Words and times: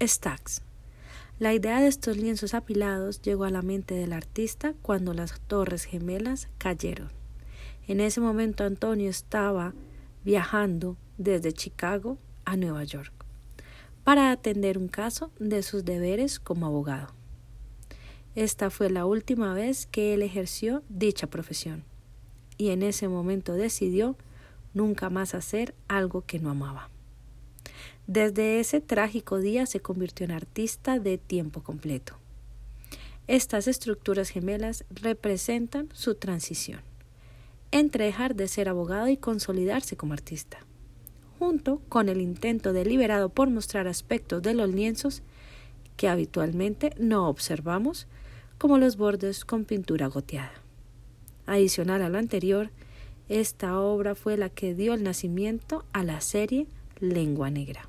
Stacks. 0.00 0.62
La 1.38 1.54
idea 1.54 1.80
de 1.80 1.86
estos 1.86 2.16
lienzos 2.16 2.54
apilados 2.54 3.22
llegó 3.22 3.44
a 3.44 3.50
la 3.50 3.62
mente 3.62 3.94
del 3.94 4.12
artista 4.12 4.74
cuando 4.82 5.14
las 5.14 5.40
torres 5.40 5.84
gemelas 5.84 6.48
cayeron. 6.58 7.10
En 7.86 8.00
ese 8.00 8.20
momento 8.20 8.64
Antonio 8.64 9.08
estaba 9.08 9.72
viajando 10.24 10.96
desde 11.16 11.52
Chicago 11.52 12.18
a 12.44 12.56
Nueva 12.56 12.84
York 12.84 13.12
para 14.04 14.30
atender 14.30 14.78
un 14.78 14.88
caso 14.88 15.30
de 15.38 15.62
sus 15.62 15.84
deberes 15.84 16.40
como 16.40 16.66
abogado. 16.66 17.14
Esta 18.34 18.70
fue 18.70 18.90
la 18.90 19.04
última 19.04 19.52
vez 19.54 19.86
que 19.86 20.14
él 20.14 20.22
ejerció 20.22 20.82
dicha 20.88 21.26
profesión 21.26 21.84
y 22.56 22.70
en 22.70 22.82
ese 22.82 23.08
momento 23.08 23.54
decidió 23.54 24.16
nunca 24.74 25.10
más 25.10 25.34
hacer 25.34 25.74
algo 25.88 26.22
que 26.22 26.38
no 26.38 26.50
amaba. 26.50 26.90
Desde 28.08 28.58
ese 28.58 28.80
trágico 28.80 29.36
día 29.36 29.66
se 29.66 29.80
convirtió 29.80 30.24
en 30.24 30.30
artista 30.30 30.98
de 30.98 31.18
tiempo 31.18 31.62
completo. 31.62 32.14
Estas 33.26 33.68
estructuras 33.68 34.30
gemelas 34.30 34.86
representan 34.88 35.90
su 35.92 36.14
transición 36.14 36.80
entre 37.70 38.06
dejar 38.06 38.34
de 38.34 38.48
ser 38.48 38.70
abogado 38.70 39.08
y 39.08 39.18
consolidarse 39.18 39.98
como 39.98 40.14
artista, 40.14 40.56
junto 41.38 41.82
con 41.90 42.08
el 42.08 42.22
intento 42.22 42.72
deliberado 42.72 43.28
por 43.28 43.50
mostrar 43.50 43.86
aspectos 43.86 44.40
de 44.40 44.54
los 44.54 44.70
lienzos 44.70 45.22
que 45.98 46.08
habitualmente 46.08 46.94
no 46.98 47.28
observamos, 47.28 48.06
como 48.56 48.78
los 48.78 48.96
bordes 48.96 49.44
con 49.44 49.66
pintura 49.66 50.06
goteada. 50.06 50.54
Adicional 51.44 52.00
a 52.00 52.08
lo 52.08 52.16
anterior, 52.16 52.70
esta 53.28 53.78
obra 53.78 54.14
fue 54.14 54.38
la 54.38 54.48
que 54.48 54.74
dio 54.74 54.94
el 54.94 55.02
nacimiento 55.02 55.84
a 55.92 56.04
la 56.04 56.22
serie 56.22 56.66
Lengua 57.00 57.50
Negra. 57.50 57.86